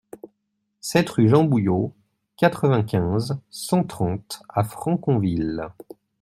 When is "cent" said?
3.51-3.83